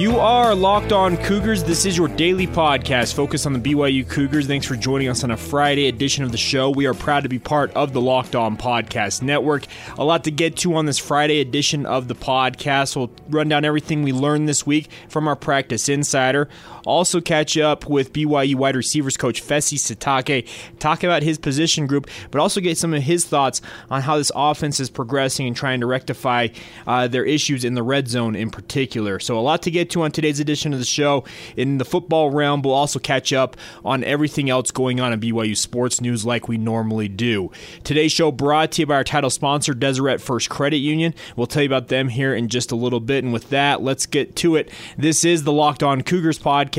[0.00, 1.62] You are Locked On Cougars.
[1.62, 4.46] This is your daily podcast focused on the BYU Cougars.
[4.46, 6.70] Thanks for joining us on a Friday edition of the show.
[6.70, 9.66] We are proud to be part of the Locked On Podcast Network.
[9.98, 12.96] A lot to get to on this Friday edition of the podcast.
[12.96, 16.48] We'll run down everything we learned this week from our practice insider.
[16.84, 22.08] Also, catch up with BYU wide receivers coach Fesi Sitake, talk about his position group,
[22.30, 25.80] but also get some of his thoughts on how this offense is progressing and trying
[25.80, 26.48] to rectify
[26.86, 29.18] uh, their issues in the red zone in particular.
[29.18, 31.24] So, a lot to get to on today's edition of the show.
[31.56, 35.56] In the football realm, we'll also catch up on everything else going on in BYU
[35.56, 37.50] sports news like we normally do.
[37.84, 41.14] Today's show brought to you by our title sponsor, Deseret First Credit Union.
[41.36, 43.24] We'll tell you about them here in just a little bit.
[43.24, 44.70] And with that, let's get to it.
[44.96, 46.69] This is the Locked On Cougars podcast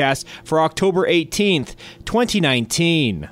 [0.43, 1.75] for October 18th,
[2.05, 3.29] 2019.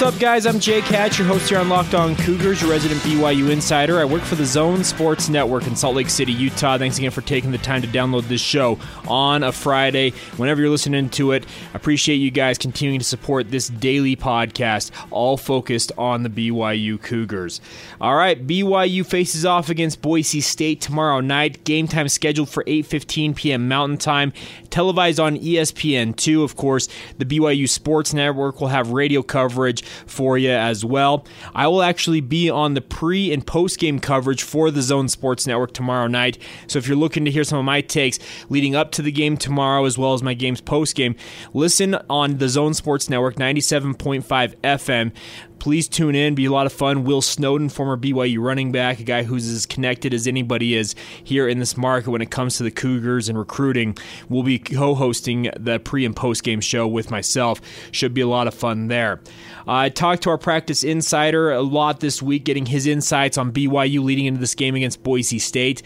[0.00, 0.46] What's up, guys?
[0.46, 3.98] I'm Jake Hatch, your host here on Locked On Cougars, your resident BYU insider.
[3.98, 6.78] I work for the Zone Sports Network in Salt Lake City, Utah.
[6.78, 10.12] Thanks again for taking the time to download this show on a Friday.
[10.38, 11.44] Whenever you're listening to it,
[11.74, 16.98] I appreciate you guys continuing to support this daily podcast, all focused on the BYU
[17.02, 17.60] Cougars.
[18.00, 21.62] All right, BYU faces off against Boise State tomorrow night.
[21.64, 23.68] Game time scheduled for 8:15 p.m.
[23.68, 24.32] Mountain Time,
[24.70, 26.42] televised on ESPN2.
[26.42, 31.26] Of course, the BYU Sports Network will have radio coverage for you as well.
[31.54, 35.46] I will actually be on the pre and post game coverage for the Zone Sports
[35.46, 36.38] Network tomorrow night.
[36.66, 38.18] So if you're looking to hear some of my takes
[38.48, 41.14] leading up to the game tomorrow, as well as my game's post game,
[41.54, 45.12] listen on the Zone Sports Network 97.5 FM
[45.60, 46.34] please tune in.
[46.34, 47.04] Be a lot of fun.
[47.04, 51.46] Will Snowden, former BYU running back, a guy who's as connected as anybody is here
[51.46, 53.96] in this market when it comes to the Cougars and recruiting,
[54.28, 57.60] will be co-hosting the pre and post game show with myself.
[57.92, 59.20] Should be a lot of fun there.
[59.68, 64.02] I talked to our practice insider a lot this week, getting his insights on BYU
[64.02, 65.82] leading into this game against Boise State.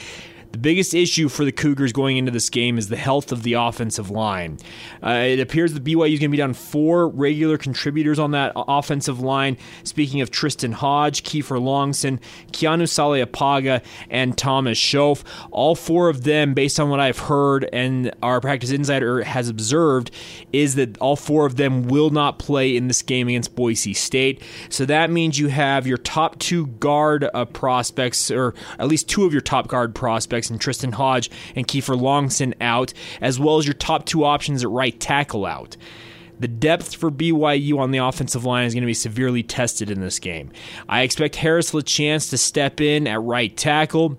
[0.55, 3.55] The biggest issue for the Cougars going into this game is the health of the
[3.55, 4.59] offensive line.
[5.03, 8.53] Uh, it appears that BYU is going to be down four regular contributors on that
[8.55, 9.57] offensive line.
[9.83, 12.21] Speaking of Tristan Hodge, Kiefer Longson,
[12.53, 15.25] Keanu Saleapaga, and Thomas Shoaf.
[15.51, 20.13] All four of them, based on what I've heard and our practice insider has observed,
[20.53, 24.41] is that all four of them will not play in this game against Boise State.
[24.69, 29.25] So that means you have your top two guard uh, prospects, or at least two
[29.25, 33.67] of your top guard prospects and Tristan Hodge and Kiefer Longson out, as well as
[33.67, 35.77] your top two options at right tackle out.
[36.41, 40.01] The depth for BYU on the offensive line is going to be severely tested in
[40.01, 40.51] this game.
[40.89, 44.19] I expect Harris LaChance to step in at right tackle.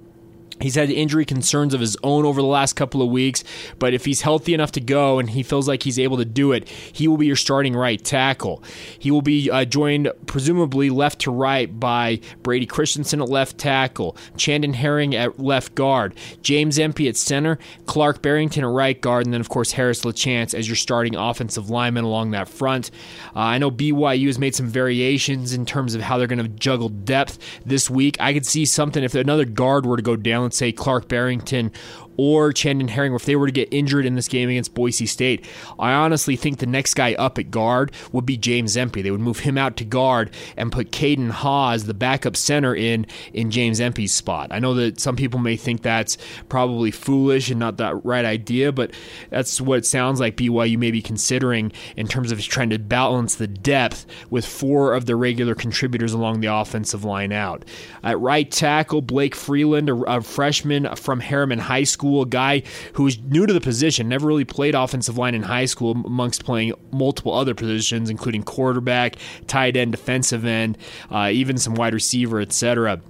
[0.62, 3.44] He's had injury concerns of his own over the last couple of weeks,
[3.78, 6.54] but if he's healthy enough to go and he feels like he's able to do
[6.54, 8.64] it, he will be your starting right tackle.
[8.98, 14.16] He will be uh, joined, presumably left to right, by Brady Christensen at left tackle,
[14.38, 19.34] Chandon Herring at left guard, James Empey at center, Clark Barrington at right guard, and
[19.34, 22.92] then, of course, Harris LaChance as your starting offensive lineman along that front.
[23.36, 26.48] Uh, I know BYU has made some variations in terms of how they're going to
[26.48, 28.16] juggle depth this week.
[28.22, 31.72] I could see something if another guard were to go down let's say Clark Barrington
[32.18, 35.46] or Chandon Herring, if they were to get injured in this game against Boise State,
[35.80, 39.02] I honestly think the next guy up at guard would be James Empey.
[39.02, 43.06] They would move him out to guard and put Caden Haws, the backup center, in
[43.34, 44.50] in James Empey's spot.
[44.52, 46.18] I know that some people may think that's
[46.50, 48.92] probably foolish and not the right idea, but
[49.30, 53.36] that's what it sounds like BYU may be considering in terms of trying to balance
[53.36, 57.66] the depth with four of the regular contributors along the offensive line out.
[58.04, 62.62] At right tackle, Blake Freeland, a, a freshman from Herriman High School school, a guy
[62.94, 66.46] who was new to the position, never really played offensive line in high school, amongst
[66.46, 69.16] playing multiple other positions, including quarterback,
[69.48, 70.78] tight end, defensive end,
[71.10, 73.02] uh, even some wide receiver, etc.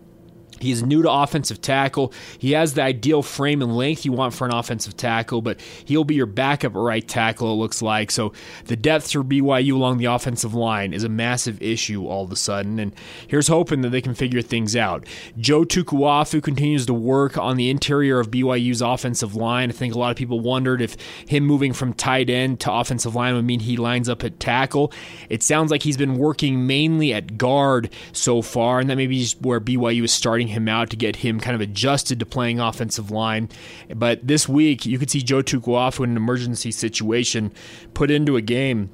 [0.59, 2.13] He is new to offensive tackle.
[2.39, 6.03] He has the ideal frame and length you want for an offensive tackle, but he'll
[6.03, 8.11] be your backup right tackle, it looks like.
[8.11, 8.33] So
[8.65, 12.35] the depth for BYU along the offensive line is a massive issue all of a
[12.35, 12.79] sudden.
[12.79, 12.93] And
[13.27, 15.05] here's hoping that they can figure things out.
[15.37, 19.69] Joe Tukuafu continues to work on the interior of BYU's offensive line.
[19.69, 20.95] I think a lot of people wondered if
[21.27, 24.91] him moving from tight end to offensive line would mean he lines up at tackle.
[25.29, 29.27] It sounds like he's been working mainly at guard so far, and that may be
[29.41, 33.11] where BYU is starting him out to get him kind of adjusted to playing offensive
[33.11, 33.49] line.
[33.93, 37.51] But this week, you could see Joe Tukuafu in an emergency situation
[37.93, 38.89] put into a game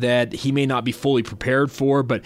[0.00, 2.22] that he may not be fully prepared for, but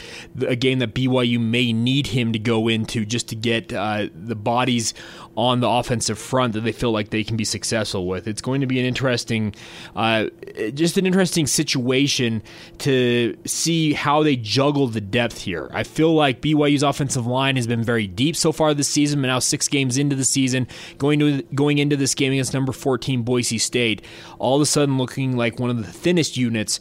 [0.46, 4.34] a game that BYU may need him to go into just to get uh, the
[4.34, 4.94] bodies
[5.36, 8.28] on the offensive front that they feel like they can be successful with.
[8.28, 9.54] It's going to be an interesting,
[9.96, 10.26] uh,
[10.74, 12.42] just an interesting situation
[12.78, 15.70] to see how they juggle the depth here.
[15.72, 19.28] I feel like BYU's offensive line has been very deep so far this season, but
[19.28, 20.66] now six games into the season,
[20.98, 24.02] going to going into this game against number 14 Boise State,
[24.38, 26.80] all of a sudden looking like one of the thinnest units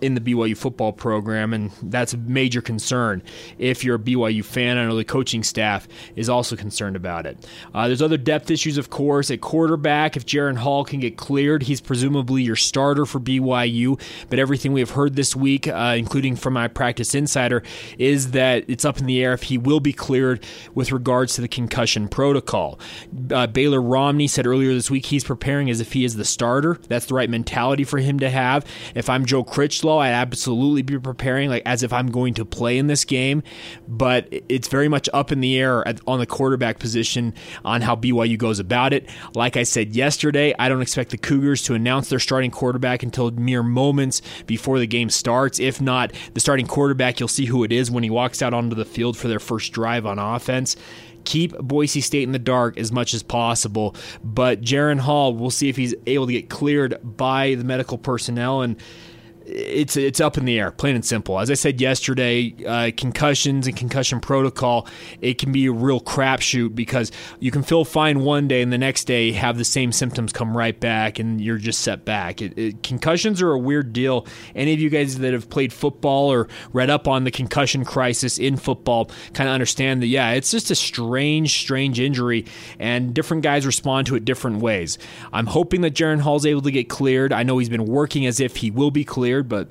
[0.00, 3.22] in the BYU football program, and that's a major concern.
[3.58, 5.86] If you're a BYU fan, I know the coaching staff
[6.16, 7.46] is also concerned about it.
[7.76, 9.30] Uh, there's other depth issues, of course.
[9.30, 14.00] At quarterback, if Jaren Hall can get cleared, he's presumably your starter for BYU.
[14.30, 17.62] But everything we have heard this week, uh, including from my practice insider,
[17.98, 20.42] is that it's up in the air if he will be cleared
[20.74, 22.80] with regards to the concussion protocol.
[23.30, 26.78] Uh, Baylor Romney said earlier this week he's preparing as if he is the starter.
[26.88, 28.64] That's the right mentality for him to have.
[28.94, 32.78] If I'm Joe Critchlow, I'd absolutely be preparing like as if I'm going to play
[32.78, 33.42] in this game.
[33.86, 37.34] But it's very much up in the air at, on the quarterback position
[37.66, 39.08] on how BYU goes about it.
[39.34, 43.30] Like I said yesterday, I don't expect the Cougars to announce their starting quarterback until
[43.32, 45.58] mere moments before the game starts.
[45.58, 48.76] If not, the starting quarterback, you'll see who it is when he walks out onto
[48.76, 50.76] the field for their first drive on offense
[51.24, 53.96] keep Boise State in the dark as much as possible.
[54.22, 58.62] But Jaren Hall, we'll see if he's able to get cleared by the medical personnel
[58.62, 58.76] and
[59.46, 61.38] it's it's up in the air, plain and simple.
[61.38, 64.88] As I said yesterday, uh, concussions and concussion protocol,
[65.20, 68.78] it can be a real crapshoot because you can feel fine one day and the
[68.78, 72.42] next day have the same symptoms come right back and you're just set back.
[72.42, 74.26] It, it, concussions are a weird deal.
[74.54, 78.38] Any of you guys that have played football or read up on the concussion crisis
[78.38, 82.46] in football kind of understand that, yeah, it's just a strange, strange injury
[82.80, 84.98] and different guys respond to it different ways.
[85.32, 87.32] I'm hoping that Jaren Hall's able to get cleared.
[87.32, 89.68] I know he's been working as if he will be cleared but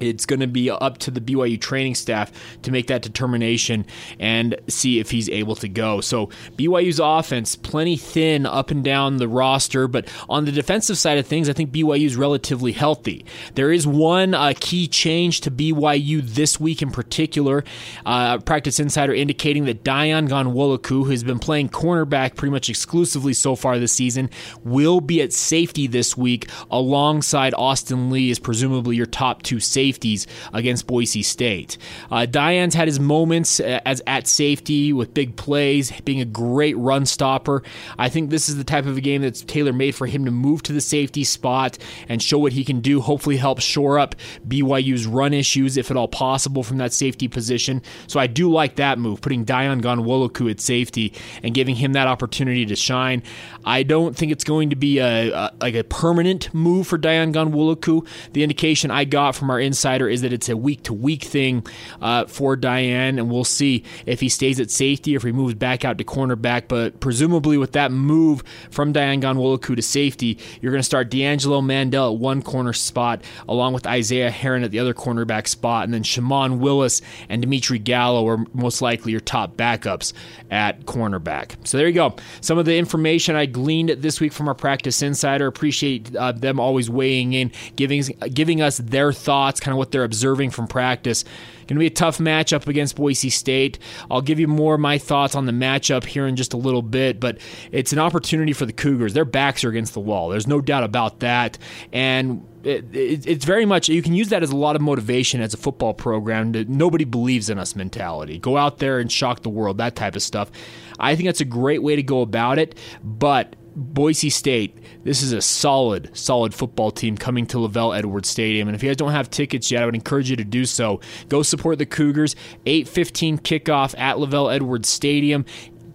[0.00, 2.30] it's going to be up to the BYU training staff
[2.62, 3.86] to make that determination
[4.18, 6.00] and see if he's able to go.
[6.00, 6.26] So
[6.56, 11.26] BYU's offense plenty thin up and down the roster, but on the defensive side of
[11.26, 13.24] things, I think BYU is relatively healthy.
[13.54, 17.64] There is one uh, key change to BYU this week in particular.
[18.04, 23.32] Uh, Practice Insider indicating that Dayan Ghanwoloku, who has been playing cornerback pretty much exclusively
[23.32, 24.30] so far this season,
[24.64, 29.85] will be at safety this week alongside Austin Lee as presumably your top two safeties
[29.86, 31.78] safeties against Boise State.
[32.10, 36.76] Uh, Dayan's had his moments uh, as at safety with big plays, being a great
[36.76, 37.62] run stopper.
[37.98, 40.32] I think this is the type of a game that's tailor made for him to
[40.32, 41.78] move to the safety spot
[42.08, 43.00] and show what he can do.
[43.00, 44.16] Hopefully, help shore up
[44.48, 47.80] BYU's run issues if at all possible from that safety position.
[48.08, 51.12] So I do like that move, putting Dayan Ghanwoloku at safety
[51.44, 53.22] and giving him that opportunity to shine.
[53.64, 57.32] I don't think it's going to be a, a like a permanent move for Dayan
[57.32, 58.04] Ghanwoloku.
[58.32, 61.64] The indication I got from our insider is that it's a week to week thing
[62.00, 65.54] uh, for Dayan, and we'll see if he stays at safety or if he moves
[65.54, 66.68] back out to cornerback.
[66.68, 71.60] But presumably, with that move from Dayan Ghanwoloku to safety, you're going to start D'Angelo
[71.60, 75.92] Mandell at one corner spot, along with Isaiah Herron at the other cornerback spot, and
[75.92, 80.14] then Shamon Willis and Dimitri Gallo are most likely your top backups
[80.50, 81.54] at cornerback.
[81.66, 82.16] So there you go.
[82.40, 85.46] Some of the information I gleaned this week from our practice insider.
[85.46, 88.02] Appreciate uh, them always weighing in, giving
[88.32, 91.24] giving us their thoughts kind of what they're observing from practice.
[91.66, 93.80] Going to be a tough matchup against Boise State.
[94.08, 96.82] I'll give you more of my thoughts on the matchup here in just a little
[96.82, 97.38] bit, but
[97.72, 99.12] it's an opportunity for the Cougars.
[99.12, 100.28] Their backs are against the wall.
[100.28, 101.58] There's no doubt about that.
[101.92, 105.40] And it, it, it's very much you can use that as a lot of motivation
[105.40, 109.42] as a football program to nobody believes in us mentality go out there and shock
[109.42, 110.50] the world that type of stuff
[110.98, 115.32] i think that's a great way to go about it but Boise State, this is
[115.32, 118.68] a solid, solid football team coming to LaVell Edwards Stadium.
[118.68, 121.00] And if you guys don't have tickets yet, I would encourage you to do so.
[121.28, 122.34] Go support the Cougars.
[122.64, 125.44] 8:15 kickoff at LaVell Edwards Stadium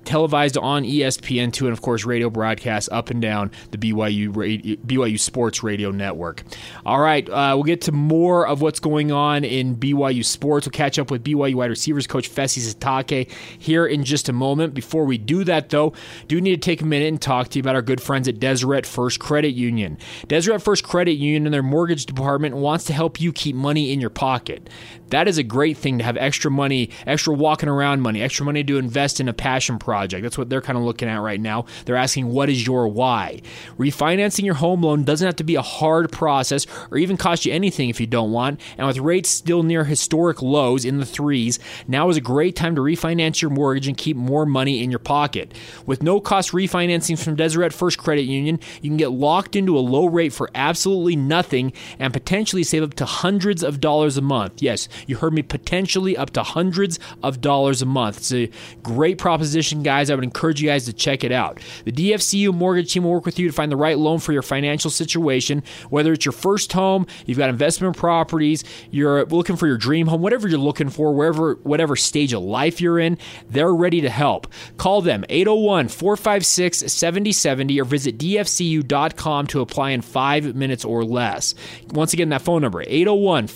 [0.06, 4.32] televised on ESPN2 and, of course, radio broadcasts up and down the BYU,
[4.78, 6.44] BYU Sports Radio Network.
[6.86, 10.66] All right, uh, we'll get to more of what's going on in BYU sports.
[10.66, 14.74] We'll catch up with BYU wide receivers coach Fesi Sitake here in just a moment.
[14.74, 15.94] Before we do that, though,
[16.28, 18.40] do need to take a minute and talk to you about our good friends at
[18.40, 19.98] Deseret First Credit Union.
[20.28, 24.02] Deseret First Credit Union and their mortgage department wants to help you keep money in
[24.02, 24.70] your pocket.
[25.12, 28.64] That is a great thing to have extra money, extra walking around money, extra money
[28.64, 30.24] to invest in a passion project.
[30.24, 31.66] That's what they're kind of looking at right now.
[31.86, 33.42] They're asking, what is your why?
[33.78, 37.54] Refinancing your home loan doesn't have to be a hard process or even cost you
[37.54, 38.60] anything if you don't want.
[38.78, 42.76] And with rates still near historic lows in the threes, now is a great time
[42.76, 45.54] to refinance your mortgage and keep more money in your pocket.
[45.86, 49.80] With no cost refinancing from Deseret First Credit Union, you can get locked into a
[49.80, 54.62] low rate for absolutely nothing and potentially save up to hundreds of dollars a month.
[54.62, 58.18] Yes, you heard me potentially up to hundreds of dollars a month.
[58.18, 58.50] It's a
[58.84, 60.10] great proposition, guys.
[60.10, 61.60] I would encourage you guys to check it out.
[61.86, 64.42] The DFCU mortgage team will work with you to find the right loan for your
[64.42, 69.78] financial situation, whether it's your first home, you've got investment properties, you're looking for your
[69.78, 73.18] dream home, whatever you're looking for, wherever whatever stage of life you're in,
[73.50, 74.48] they're ready to help.
[74.78, 81.56] Call them 801 456 7070 or visit dfcu.com to apply in five minutes or less.
[81.90, 83.48] Once again, that phone number 801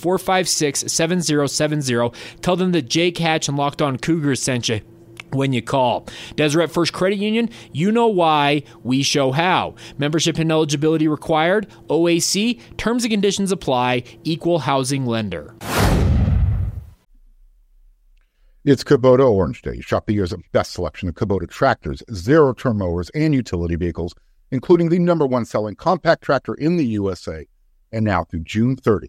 [1.36, 2.40] 456 7070.
[2.42, 4.80] Tell them that Jake Hatch and Locked On Cougars sent you
[5.32, 6.06] when you call.
[6.36, 9.74] Deseret First Credit Union, you know why, we show how.
[9.98, 15.54] Membership and eligibility required, OAC, terms and conditions apply, equal housing lender.
[18.64, 19.80] It's Kubota Orange Day.
[19.80, 24.12] Shop the year's best selection of Kubota tractors, zero turn mowers, and utility vehicles,
[24.50, 27.46] including the number one selling compact tractor in the USA.
[27.92, 29.08] And now through June 30,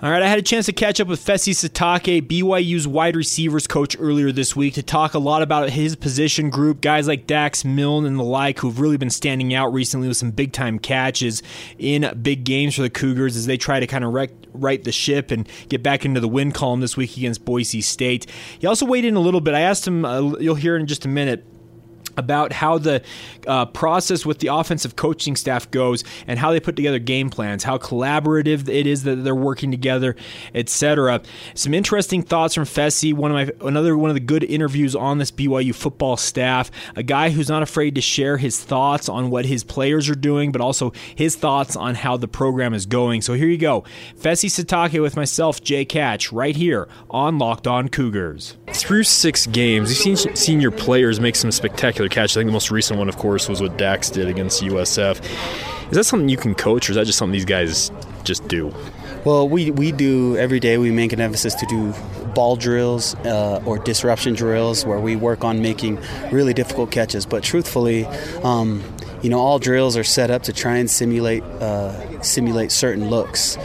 [0.00, 3.68] All right, I had a chance to catch up with Fesi Sitake, BYU's wide receivers
[3.68, 7.64] coach, earlier this week to talk a lot about his position group, guys like Dax
[7.64, 11.44] Milne and the like, who've really been standing out recently with some big time catches
[11.78, 14.90] in big games for the Cougars as they try to kind of wreck, right the
[14.90, 18.26] ship and get back into the win column this week against Boise State.
[18.58, 19.54] He also weighed in a little bit.
[19.54, 21.46] I asked him, uh, you'll hear in just a minute
[22.16, 23.02] about how the
[23.46, 27.64] uh, process with the offensive coaching staff goes and how they put together game plans,
[27.64, 30.16] how collaborative it is that they're working together,
[30.54, 31.20] etc.
[31.54, 33.12] Some interesting thoughts from Fesi.
[33.12, 36.70] One of my another one of the good interviews on this BYU football staff.
[36.96, 40.52] A guy who's not afraid to share his thoughts on what his players are doing,
[40.52, 43.22] but also his thoughts on how the program is going.
[43.22, 43.84] So here you go,
[44.16, 48.56] Fesi Sitake with myself, Jake Hatch, right here on Locked On Cougars.
[48.72, 52.36] Through six games, you've seen your players make some spectacular catch.
[52.36, 55.20] I think the most recent one, of course, was what Dax did against USF.
[55.90, 57.90] Is that something you can coach, or is that just something these guys
[58.24, 58.74] just do?
[59.24, 60.76] Well, we, we do every day.
[60.76, 61.94] We make an emphasis to do
[62.34, 65.98] ball drills uh, or disruption drills where we work on making
[66.30, 67.24] really difficult catches.
[67.24, 68.04] But truthfully,
[68.42, 68.82] um,
[69.22, 73.56] you know, all drills are set up to try and simulate uh, simulate certain looks.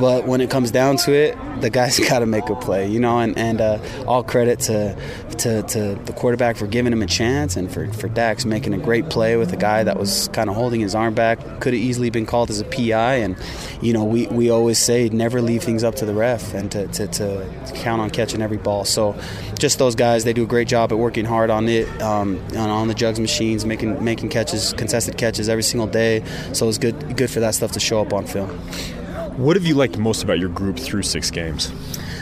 [0.00, 3.00] But when it comes down to it, the guys got to make a play, you
[3.00, 3.18] know.
[3.18, 4.96] And, and uh, all credit to,
[5.38, 8.78] to, to the quarterback for giving him a chance, and for for Dax making a
[8.78, 11.38] great play with a guy that was kind of holding his arm back.
[11.60, 13.16] Could have easily been called as a PI.
[13.16, 13.36] And
[13.80, 16.86] you know, we, we always say never leave things up to the ref, and to,
[16.88, 18.84] to, to count on catching every ball.
[18.84, 19.18] So
[19.58, 22.70] just those guys, they do a great job at working hard on it, um, on,
[22.70, 26.22] on the jugs machines, making making catches, contested catches every single day.
[26.52, 28.60] So it's good good for that stuff to show up on film.
[29.36, 31.70] What have you liked most about your group through six games?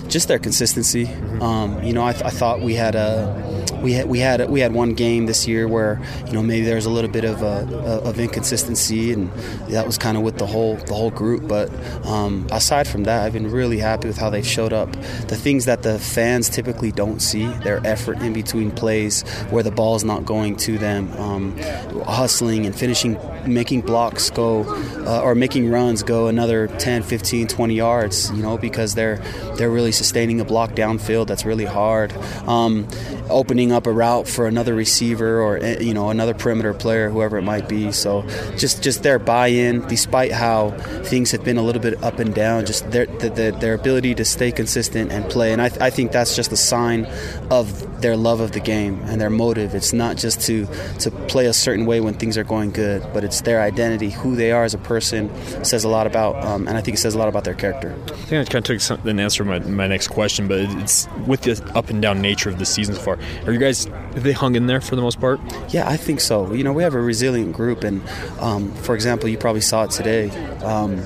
[0.09, 1.07] Just their consistency.
[1.41, 4.61] Um, you know, I, th- I, thought we had a we had we had we
[4.61, 7.43] had one game this year where you know maybe there was a little bit of
[7.43, 7.67] a,
[8.05, 9.31] of inconsistency, and
[9.69, 11.47] that was kind of with the whole the whole group.
[11.47, 11.71] But
[12.07, 14.91] um, aside from that, I've been really happy with how they've showed up.
[15.29, 19.71] The things that the fans typically don't see, their effort in between plays where the
[19.71, 21.59] ball is not going to them, um,
[22.07, 24.65] hustling and finishing, making blocks go
[25.07, 28.31] uh, or making runs go another 10, 15, 20 yards.
[28.31, 29.17] You know because they're
[29.57, 32.13] they're really sustaining a block downfield that's really hard.
[32.47, 32.87] Um,
[33.31, 37.39] opening up a route for another receiver or eh, you know another perimeter player, whoever
[37.39, 37.93] it might be.
[37.93, 38.23] So
[38.57, 40.71] just just their buy-in, despite how
[41.05, 44.25] things have been a little bit up and down, just their their, their ability to
[44.25, 45.53] stay consistent and play.
[45.53, 47.07] And I, I think that's just a sign
[47.51, 49.75] of their love of the game and their motive.
[49.75, 50.67] It's not just to
[51.01, 54.37] to play a certain way when things are going good, but it's their identity, who
[54.37, 55.31] they are as a person.
[55.65, 57.97] Says a lot about, um, and I think it says a lot about their character.
[58.07, 61.09] I think I kind of took some, an answer my, my next question, but it's
[61.27, 63.19] with the up and down nature of the season so far.
[63.47, 65.41] Are you guys have they hung in there for the most part?
[65.71, 66.53] Yeah, I think so.
[66.53, 68.07] You know, we have a resilient group, and
[68.39, 70.29] um, for example, you probably saw it today.
[70.61, 70.99] Um,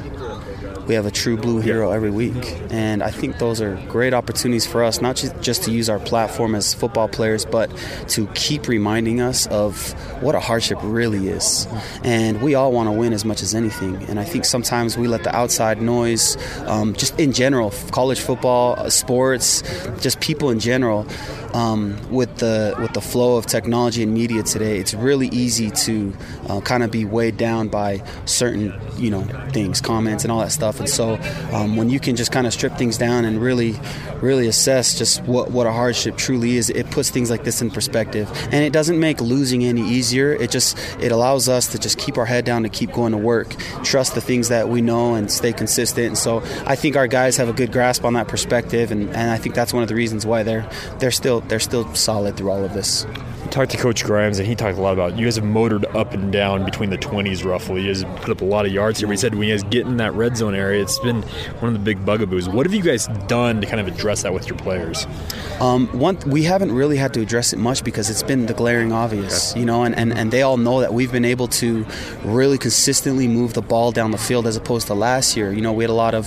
[0.88, 2.56] we have a true blue hero every week.
[2.70, 6.54] And I think those are great opportunities for us, not just to use our platform
[6.54, 7.70] as football players, but
[8.08, 9.92] to keep reminding us of
[10.22, 11.68] what a hardship really is.
[12.02, 14.02] And we all want to win as much as anything.
[14.04, 18.74] And I think sometimes we let the outside noise, um, just in general, college football,
[18.78, 19.62] uh, sports,
[20.00, 21.06] just people in general,
[21.54, 26.14] um, with the with the flow of technology and media today, it's really easy to
[26.48, 30.52] uh, kind of be weighed down by certain you know things, comments, and all that
[30.52, 30.80] stuff.
[30.80, 31.18] And so
[31.52, 33.76] um, when you can just kind of strip things down and really
[34.20, 37.70] really assess just what what a hardship truly is, it puts things like this in
[37.70, 38.30] perspective.
[38.52, 40.32] And it doesn't make losing any easier.
[40.32, 43.18] It just it allows us to just keep our head down to keep going to
[43.18, 46.06] work, trust the things that we know, and stay consistent.
[46.06, 49.30] And so I think our guys have a good grasp on that perspective, and, and
[49.30, 52.50] I think that's one of the reasons why they're they're still they're still solid through
[52.50, 53.06] all of this.
[53.50, 56.12] Talked to Coach Grimes, and he talked a lot about you guys have motored up
[56.12, 57.82] and down between the 20s roughly.
[57.82, 59.10] You guys put up a lot of yards here.
[59.10, 61.72] He said when you guys get in that red zone area, it's been one of
[61.72, 62.48] the big bugaboos.
[62.48, 65.06] What have you guys done to kind of address that with your players?
[65.60, 68.92] Um, one, we haven't really had to address it much because it's been the glaring
[68.92, 71.86] obvious, you know, and, and, and they all know that we've been able to
[72.24, 75.52] really consistently move the ball down the field as opposed to last year.
[75.52, 76.26] You know, we had a lot of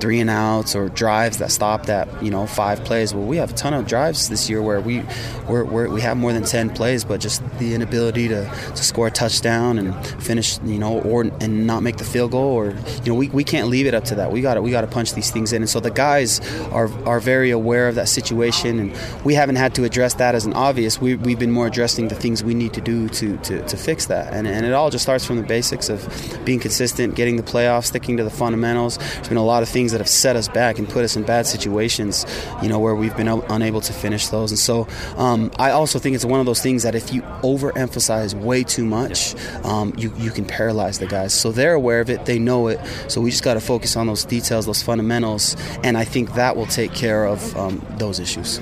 [0.00, 3.14] three and outs or drives that stopped at you know five plays.
[3.14, 5.02] Well, we have a ton of drives this year where we
[5.48, 9.06] we're, we're, we have more than ten plays, but just the inability to, to score
[9.06, 12.66] a touchdown and finish you know or and not make the field goal or
[13.04, 14.32] you know we, we can't leave it up to that.
[14.32, 16.40] We got to we got to punch these things in, and so the guys
[16.78, 20.44] are are very aware of that situation, and we haven't had to address that as
[20.46, 21.00] an obvious.
[21.00, 24.06] We we've been more addressing the things we need to do to to, to fix
[24.06, 26.00] that, and and it all just starts from the basics of
[26.44, 28.98] being consistent, getting the playoffs, sticking to the fundamentals.
[28.98, 31.22] There's been a lot of things that have set us back and put us in
[31.22, 32.26] bad situations,
[32.62, 34.50] you know, where we've been unable to finish those.
[34.50, 38.34] And so um, I also think it's one of those things that if you overemphasize
[38.34, 41.32] way too much, um, you, you can paralyze the guys.
[41.32, 42.80] So they're aware of it, they know it.
[43.08, 46.56] So we just got to focus on those details, those fundamentals, and I think that
[46.56, 48.60] will take care of um, those issues.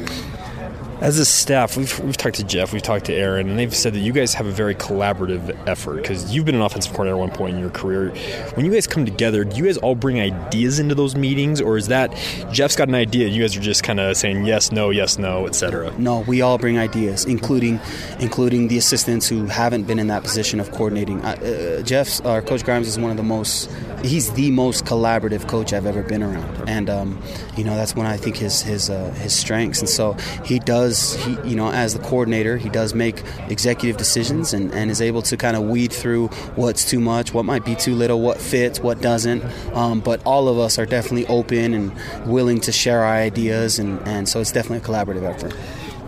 [1.00, 3.92] As a staff, we've, we've talked to Jeff, we've talked to Aaron, and they've said
[3.92, 7.20] that you guys have a very collaborative effort because you've been an offensive coordinator at
[7.20, 8.10] one point in your career.
[8.54, 11.76] When you guys come together, do you guys all bring ideas into those meetings, or
[11.76, 12.16] is that
[12.50, 15.46] Jeff's got an idea, you guys are just kind of saying yes, no, yes, no,
[15.46, 15.92] etc.?
[15.98, 17.78] No, we all bring ideas, including
[18.18, 21.22] including the assistants who haven't been in that position of coordinating.
[21.22, 23.70] Uh, Jeff's, our Coach Grimes, is one of the most
[24.06, 27.22] he's the most collaborative coach I've ever been around, and um,
[27.56, 29.80] you know that's when I think his his uh, his strengths.
[29.80, 30.85] And so he does,
[31.24, 35.22] he you know, as the coordinator, he does make executive decisions and, and is able
[35.22, 38.80] to kind of weed through what's too much, what might be too little, what fits,
[38.80, 39.44] what doesn't.
[39.74, 41.92] Um, but all of us are definitely open and
[42.26, 45.54] willing to share our ideas, and, and so it's definitely a collaborative effort.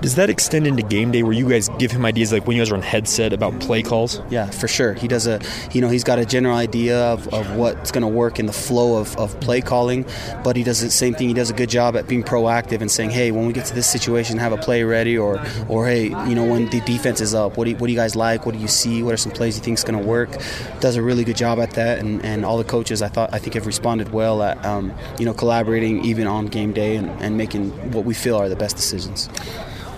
[0.00, 2.62] Does that extend into game day where you guys give him ideas like when you
[2.62, 4.22] guys are on headset about play calls?
[4.30, 4.94] Yeah, for sure.
[4.94, 5.40] He does a,
[5.72, 8.52] you know, he's got a general idea of, of what's going to work in the
[8.52, 10.06] flow of, of play calling,
[10.44, 11.26] but he does the same thing.
[11.26, 13.74] He does a good job at being proactive and saying, hey, when we get to
[13.74, 17.34] this situation, have a play ready, or, or hey, you know, when the defense is
[17.34, 18.46] up, what do you, what do you guys like?
[18.46, 19.02] What do you see?
[19.02, 20.30] What are some plays you think is going to work?
[20.78, 23.40] Does a really good job at that, and, and all the coaches I thought I
[23.40, 27.36] think have responded well at, um, you know, collaborating even on game day and, and
[27.36, 29.28] making what we feel are the best decisions.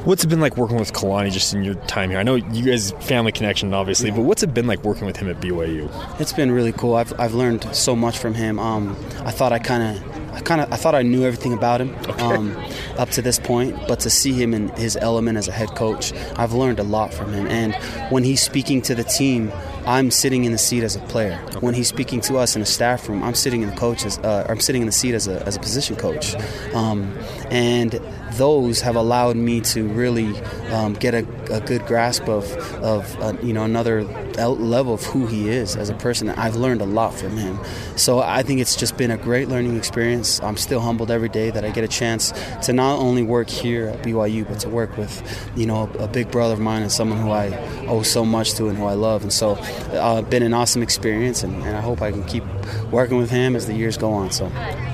[0.04, 2.18] What's it been like working with Kalani just in your time here?
[2.18, 4.16] I know you guys family connection, obviously, yeah.
[4.16, 5.90] but what's it been like working with him at BYU?
[6.18, 6.94] It's been really cool.
[6.94, 8.58] I've, I've learned so much from him.
[8.58, 11.82] Um, I thought I kind of I kind of I thought I knew everything about
[11.82, 12.22] him okay.
[12.22, 12.56] um,
[12.96, 16.14] up to this point, but to see him in his element as a head coach,
[16.36, 17.46] I've learned a lot from him.
[17.48, 17.74] And
[18.10, 19.52] when he's speaking to the team,
[19.86, 21.38] I'm sitting in the seat as a player.
[21.44, 21.58] Okay.
[21.58, 24.18] When he's speaking to us in the staff room, I'm sitting in the coach as,
[24.18, 26.34] uh, I'm sitting in the seat as a, as a position coach.
[26.74, 27.16] Um,
[27.50, 28.00] and
[28.34, 30.38] those have allowed me to really
[30.70, 35.26] um, get a, a, good grasp of, of uh, you know another level of who
[35.26, 36.30] he is as a person.
[36.30, 37.58] I've learned a lot from him.
[37.96, 40.40] So I think it's just been a great learning experience.
[40.42, 42.32] I'm still humbled every day that I get a chance
[42.62, 46.08] to not only work here at BYU, but to work with you know a, a
[46.08, 48.94] big brother of mine and someone who I owe so much to and who I
[48.94, 49.22] love.
[49.22, 49.52] And so
[49.92, 52.44] uh, been an awesome experience, and, and I hope I can keep
[52.90, 54.30] working with him as the years go on.
[54.30, 54.46] So,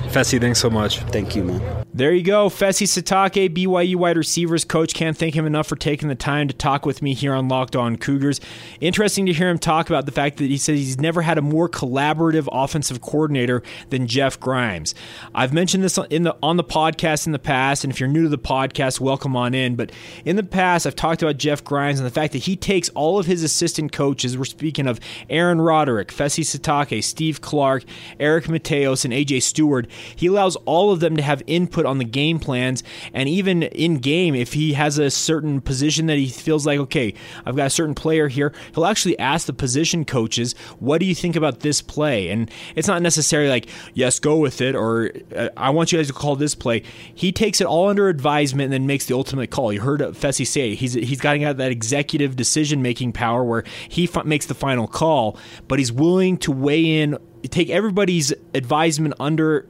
[0.07, 0.99] Fesi, thanks so much.
[0.99, 1.85] Thank you, man.
[1.93, 2.49] There you go.
[2.49, 4.93] Fesi Sitake, BYU wide receivers coach.
[4.93, 7.75] Can't thank him enough for taking the time to talk with me here on Locked
[7.75, 8.39] On Cougars.
[8.79, 11.41] Interesting to hear him talk about the fact that he says he's never had a
[11.41, 14.95] more collaborative offensive coordinator than Jeff Grimes.
[15.33, 18.23] I've mentioned this in the on the podcast in the past, and if you're new
[18.23, 19.75] to the podcast, welcome on in.
[19.75, 19.91] But
[20.23, 23.19] in the past, I've talked about Jeff Grimes and the fact that he takes all
[23.19, 24.37] of his assistant coaches.
[24.37, 27.83] We're speaking of Aaron Roderick, Fesi Sitake, Steve Clark Clark,
[28.19, 29.87] Eric Mateos, and AJ Steward.
[30.15, 33.97] He allows all of them to have input on the game plans, and even in
[33.97, 37.13] game, if he has a certain position that he feels like, okay,
[37.45, 41.15] I've got a certain player here, he'll actually ask the position coaches, what do you
[41.15, 42.29] think about this play?
[42.29, 46.07] And it's not necessarily like, yes, go with it, or uh, I want you guys
[46.07, 46.83] to call this play.
[47.13, 49.71] He takes it all under advisement and then makes the ultimate call.
[49.71, 54.25] You heard Fesi say he's he's got that executive decision making power where he f-
[54.25, 57.17] makes the final call, but he's willing to weigh in
[57.47, 59.67] take everybody's advisement under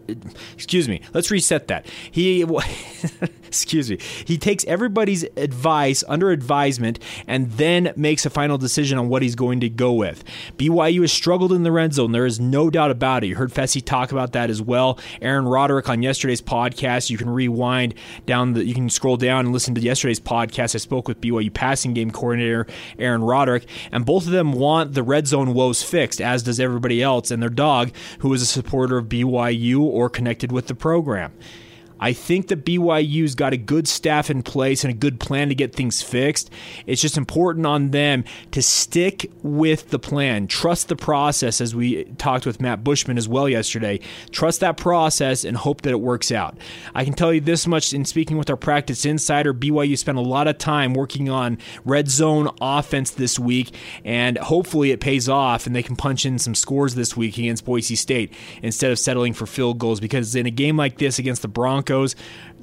[0.53, 1.85] excuse me let's reset that.
[2.11, 2.43] He
[3.47, 9.09] excuse me he takes everybody's advice under advisement and then makes a final decision on
[9.09, 10.23] what he's going to go with.
[10.57, 12.11] BYU has struggled in the red zone.
[12.11, 13.27] There is no doubt about it.
[13.27, 14.99] You heard Fesi talk about that as well.
[15.21, 17.09] Aaron Roderick on yesterday's podcast.
[17.09, 17.93] You can rewind
[18.25, 20.75] down the you can scroll down and listen to yesterday's podcast.
[20.75, 22.67] I spoke with BYU passing game coordinator
[22.99, 27.01] Aaron Roderick and both of them want the red zone woes fixed as does everybody
[27.01, 31.33] else and they're dog who is a supporter of BYU or connected with the program.
[31.99, 35.55] I think that BYU's got a good staff in place and a good plan to
[35.55, 36.49] get things fixed.
[36.85, 42.05] It's just important on them to stick with the plan, trust the process, as we
[42.17, 43.99] talked with Matt Bushman as well yesterday.
[44.31, 46.57] Trust that process and hope that it works out.
[46.93, 50.21] I can tell you this much in speaking with our practice insider BYU spent a
[50.21, 55.67] lot of time working on red zone offense this week, and hopefully it pays off
[55.67, 59.33] and they can punch in some scores this week against Boise State instead of settling
[59.33, 62.15] for field goals because in a game like this against the Broncos, Broncos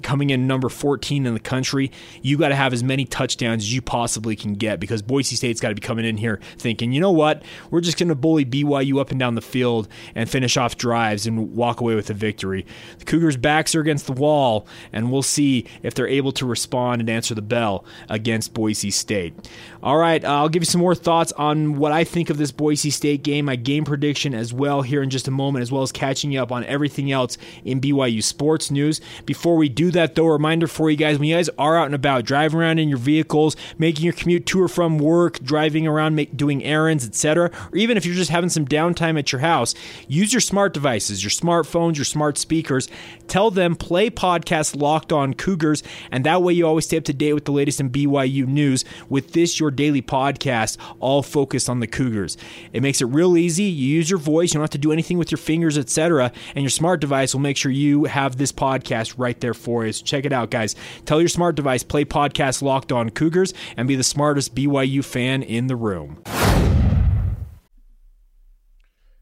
[0.04, 1.90] coming in number 14 in the country,
[2.22, 5.60] you got to have as many touchdowns as you possibly can get because Boise State's
[5.60, 8.44] got to be coming in here thinking, you know what, we're just going to bully
[8.44, 12.14] BYU up and down the field and finish off drives and walk away with a
[12.14, 12.66] victory.
[12.98, 17.00] The Cougars' backs are against the wall, and we'll see if they're able to respond
[17.00, 19.34] and answer the bell against Boise State.
[19.82, 22.52] All right, uh, I'll give you some more thoughts on what I think of this
[22.52, 25.82] Boise State game, my game prediction as well here in just a moment, as well
[25.82, 29.00] as catching you up on everything else in BYU sports news.
[29.24, 31.86] Before we do that, though, a reminder for you guys when you guys are out
[31.86, 35.86] and about, driving around in your vehicles, making your commute to or from work, driving
[35.86, 39.40] around, make, doing errands, etc., or even if you're just having some downtime at your
[39.40, 39.74] house,
[40.06, 42.88] use your smart devices, your smartphones, your smart speakers.
[43.26, 47.12] Tell them play podcast Locked On Cougars, and that way you always stay up to
[47.12, 51.80] date with the latest in BYU news with this, your daily podcast, all focused on
[51.80, 52.36] the Cougars.
[52.72, 53.64] It makes it real easy.
[53.64, 56.62] You use your voice, you don't have to do anything with your fingers, etc., and
[56.62, 60.24] your smart device will make sure you have this podcast right there for So check
[60.24, 60.76] it out, guys.
[61.04, 65.42] Tell your smart device, play podcast Locked On Cougars, and be the smartest BYU fan
[65.42, 66.22] in the room.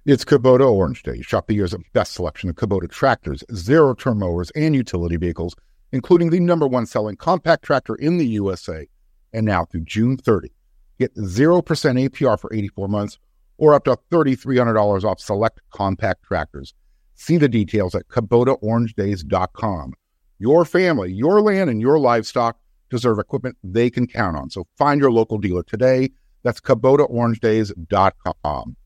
[0.05, 1.23] It's Kubota Orange Day.
[1.23, 5.55] Shop the year's best selection of Kubota tractors, zero turn mowers, and utility vehicles,
[5.93, 8.89] including the number one selling compact tractor in the USA.
[9.33, 10.51] And now through June 30,
[10.99, 13.19] get 0% APR for 84 months
[13.59, 16.75] or up to $3,300 off select compact tractors.
[17.15, 19.95] See the details at KubotaOrangeDays.com.
[20.43, 22.59] Your family, your land, and your livestock
[22.91, 24.51] deserve equipment they can count on.
[24.51, 26.11] So find your local dealer today.
[26.43, 28.77] That's KubotaOrangeDays.com.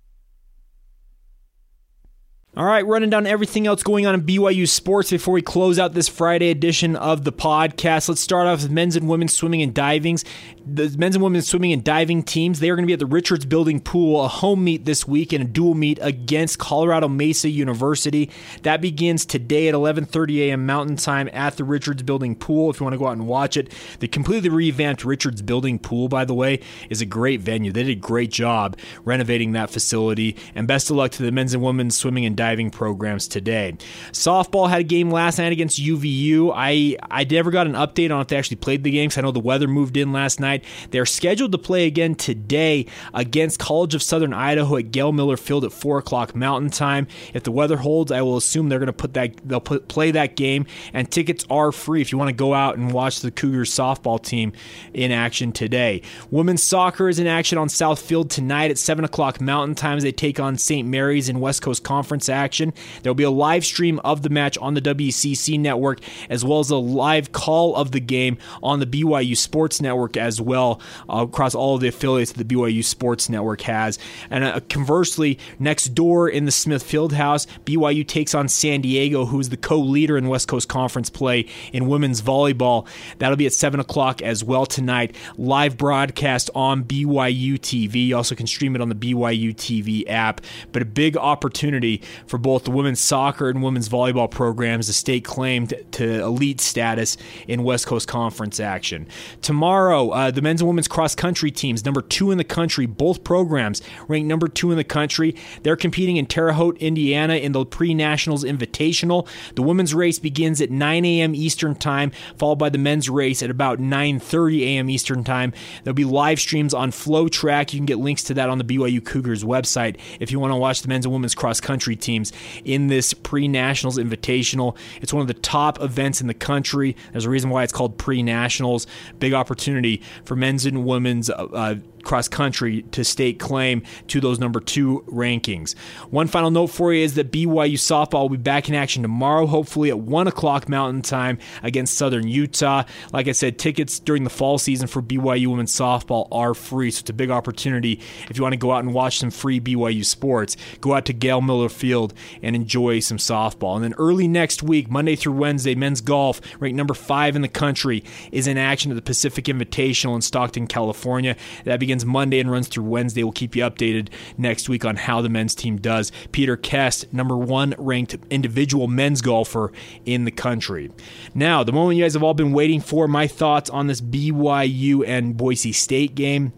[2.58, 5.92] All right, running down everything else going on in BYU sports before we close out
[5.92, 8.08] this Friday edition of the podcast.
[8.08, 10.24] Let's start off with men's and women's swimming and divings.
[10.64, 13.04] The men's and women's swimming and diving teams, they are going to be at the
[13.04, 17.50] Richards Building Pool, a home meet this week and a dual meet against Colorado Mesa
[17.50, 18.30] University.
[18.62, 20.64] That begins today at 11:30 a.m.
[20.64, 22.70] Mountain Time at the Richards Building Pool.
[22.70, 26.08] If you want to go out and watch it, the completely revamped Richards Building Pool,
[26.08, 27.70] by the way, is a great venue.
[27.70, 30.36] They did a great job renovating that facility.
[30.54, 33.76] And best of luck to the men's and women's swimming and diving diving programs today.
[34.12, 36.52] Softball had a game last night against UVU.
[36.54, 39.22] I I never got an update on if they actually played the game because I
[39.22, 40.62] know the weather moved in last night.
[40.92, 45.64] They're scheduled to play again today against College of Southern Idaho at Gail Miller Field
[45.64, 47.08] at four o'clock Mountain Time.
[47.34, 50.12] If the weather holds, I will assume they're going to put that they'll put, play
[50.12, 53.32] that game, and tickets are free if you want to go out and watch the
[53.32, 54.52] Cougars softball team
[54.94, 56.02] in action today.
[56.30, 60.04] Women's soccer is in action on South Field tonight at seven o'clock Mountain Time as
[60.04, 60.86] they take on St.
[60.86, 62.72] Mary's in West Coast Conference action.
[63.02, 66.60] There will be a live stream of the match on the WCC network, as well
[66.60, 71.26] as a live call of the game on the BYU Sports Network as well, uh,
[71.28, 73.98] across all of the affiliates that the BYU Sports Network has.
[74.30, 79.40] And uh, conversely, next door in the Smith Fieldhouse, BYU takes on San Diego, who
[79.40, 82.86] is the co-leader in West Coast Conference play in women's volleyball.
[83.18, 85.16] That'll be at seven o'clock as well tonight.
[85.38, 88.08] Live broadcast on BYU TV.
[88.08, 90.40] You also can stream it on the BYU TV app.
[90.72, 95.24] But a big opportunity for both the women's soccer and women's volleyball programs The state
[95.24, 99.06] claimed to elite status in West Coast Conference action.
[99.42, 103.24] Tomorrow, uh, the men's and women's cross country teams, number two in the country, both
[103.24, 105.34] programs ranked number two in the country.
[105.62, 109.28] They're competing in Terre Haute, Indiana in the pre nationals invitational.
[109.54, 111.34] The women's race begins at 9 a.m.
[111.34, 114.90] Eastern Time, followed by the men's race at about 9:30 a.m.
[114.90, 115.52] Eastern Time.
[115.84, 117.72] There'll be live streams on FloTrack.
[117.72, 120.56] You can get links to that on the BYU Cougars website if you want to
[120.56, 122.32] watch the men's and women's cross country teams
[122.64, 124.76] in this pre nationals invitational.
[125.02, 126.96] It's one of the top events in the country.
[127.12, 128.86] There's a reason why it's called pre nationals.
[129.18, 131.28] Big opportunity for men's and women's.
[131.28, 135.76] Uh, cross country to stake claim to those number two rankings.
[136.10, 139.46] One final note for you is that BYU softball will be back in action tomorrow,
[139.46, 142.84] hopefully at 1 o'clock Mountain Time against Southern Utah.
[143.12, 147.00] Like I said, tickets during the fall season for BYU women's softball are free, so
[147.00, 150.04] it's a big opportunity if you want to go out and watch some free BYU
[150.04, 150.56] sports.
[150.80, 153.74] Go out to Gail Miller Field and enjoy some softball.
[153.74, 157.48] And then early next week, Monday through Wednesday, men's golf, ranked number five in the
[157.48, 161.36] country, is in action at the Pacific Invitational in Stockton, California.
[161.64, 163.22] That begins begins Monday and runs through Wednesday.
[163.22, 166.12] We'll keep you updated next week on how the men's team does.
[166.30, 169.72] Peter Kuest, number one ranked individual men's golfer
[170.04, 170.90] in the country.
[171.34, 175.06] Now, the moment you guys have all been waiting for, my thoughts on this BYU
[175.06, 176.52] and Boise State game.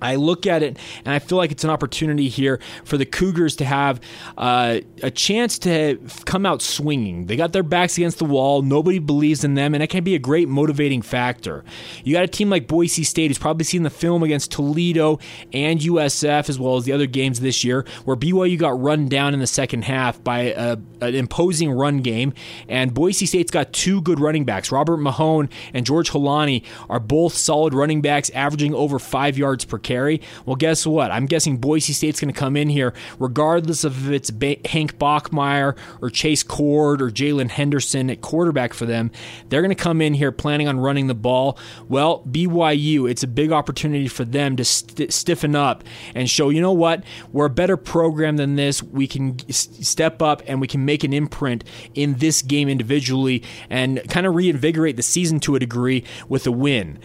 [0.00, 3.56] I look at it and I feel like it's an opportunity here for the Cougars
[3.56, 4.00] to have
[4.36, 7.26] uh, a chance to come out swinging.
[7.26, 8.62] They got their backs against the wall.
[8.62, 11.64] Nobody believes in them, and it can be a great motivating factor.
[12.04, 15.18] You got a team like Boise State who's probably seen the film against Toledo
[15.52, 19.34] and USF as well as the other games this year, where BYU got run down
[19.34, 22.32] in the second half by a, an imposing run game,
[22.68, 24.70] and Boise State's got two good running backs.
[24.72, 29.78] Robert Mahone and George Holani are both solid running backs, averaging over five yards per
[29.86, 30.20] carry.
[30.44, 31.10] Well, guess what?
[31.10, 34.98] I'm guessing Boise State's going to come in here, regardless of if it's ba- Hank
[34.98, 39.10] Bachmeier or Chase Cord or Jaylon Henderson at quarterback for them.
[39.48, 41.58] They're going to come in here planning on running the ball.
[41.88, 46.60] Well, BYU, it's a big opportunity for them to st- stiffen up and show, you
[46.60, 47.04] know what?
[47.32, 48.82] We're a better program than this.
[48.82, 51.62] We can step up and we can make an imprint
[51.94, 56.52] in this game individually and kind of reinvigorate the season to a degree with a
[56.52, 56.98] win.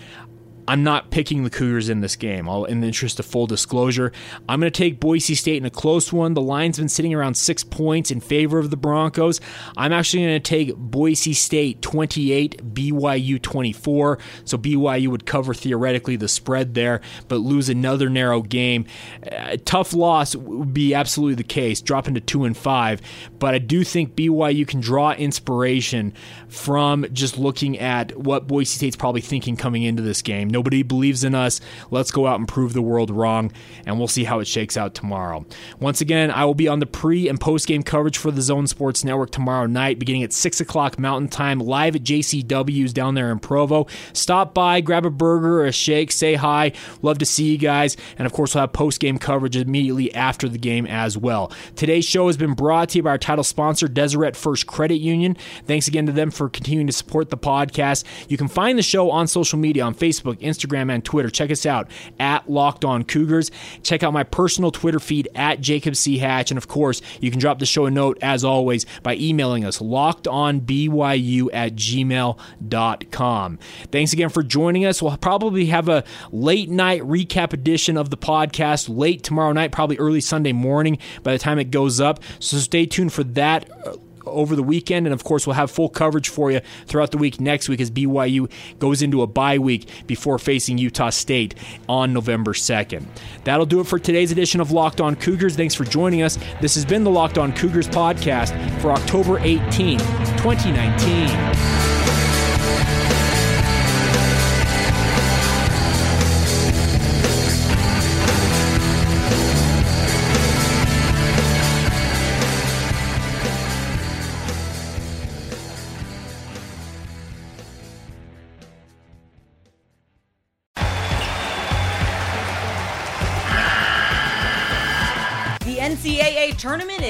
[0.68, 2.48] I'm not picking the Cougars in this game.
[2.48, 4.12] I'll, in the interest of full disclosure,
[4.48, 6.34] I'm going to take Boise State in a close one.
[6.34, 9.42] The line's been sitting around six points in favor of the Broncos.
[9.76, 14.20] I'm actually going to take Boise State 28, BYU 24.
[14.46, 18.86] So BYU would cover theoretically the spread there, but lose another narrow game.
[19.24, 23.02] A tough loss would be absolutely the case, dropping to two and five.
[23.40, 26.14] But I do think BYU can draw inspiration
[26.48, 30.50] from just looking at what Boise State's probably thinking coming into this game.
[30.62, 31.60] Nobody believes in us.
[31.90, 33.52] Let's go out and prove the world wrong,
[33.88, 35.44] and we'll see how it shakes out tomorrow.
[35.80, 38.68] Once again, I will be on the pre and post game coverage for the Zone
[38.68, 43.32] Sports Network tomorrow night, beginning at 6 o'clock Mountain Time, live at JCW's down there
[43.32, 43.88] in Provo.
[44.14, 46.74] Stop by, grab a burger or a shake, say hi.
[47.02, 47.98] Love to see you guys.
[48.20, 51.52] And of course, we'll have post game coverage immediately after the game as well.
[51.76, 55.36] Today's show has been brought to you by our title sponsor, Deseret First Credit Union.
[55.66, 58.04] Thanks again to them for continuing to support the podcast.
[58.30, 61.30] You can find the show on social media on Facebook, Instagram, and Twitter.
[61.30, 63.52] Check us out at Locked On Cougars.
[63.84, 66.18] Check out my personal Twitter feed at Jacob C.
[66.18, 66.52] Hatch.
[66.52, 69.80] And of course, you can drop the show a note as always by emailing us
[69.80, 73.60] lockedonbyu at gmail.com.
[73.92, 75.02] Thanks again for joining us.
[75.02, 79.98] We'll probably have a late night recap edition of the podcast late tomorrow night, probably
[79.98, 82.22] early Sunday morning by the time it goes up.
[82.40, 83.96] So stay tuned for that uh,
[84.32, 85.06] over the weekend.
[85.06, 87.92] And of course, we'll have full coverage for you throughout the week next week as
[87.92, 91.56] BYU goes into a bye week before facing Utah State
[91.88, 93.06] on November 2nd.
[93.44, 95.56] That'll do it for today's edition of Locked On Cougars.
[95.56, 96.38] Thanks for joining us.
[96.62, 101.71] This has been the Locked On Cougars podcast for October 18, 2019.